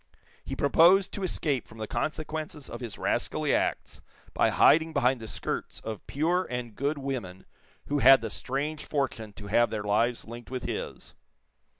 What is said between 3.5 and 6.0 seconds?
acts by hiding behind the skirts